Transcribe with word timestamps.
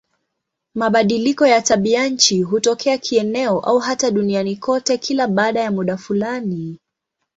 Mabadiliko 0.75 1.47
ya 1.47 1.61
tabianchi 1.61 2.41
hutokea 2.41 2.97
kieneo 2.97 3.59
au 3.59 3.79
hata 3.79 4.11
duniani 4.11 4.55
kote 4.55 4.97
kila 4.97 5.27
baada 5.27 5.61
ya 5.61 5.71
muda 5.71 5.97
fulani. 5.97 6.79